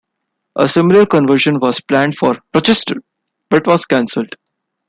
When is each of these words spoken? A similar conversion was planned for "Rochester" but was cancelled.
A 0.55 0.67
similar 0.67 1.05
conversion 1.05 1.59
was 1.59 1.79
planned 1.79 2.17
for 2.17 2.39
"Rochester" 2.55 3.03
but 3.51 3.67
was 3.67 3.85
cancelled. 3.85 4.35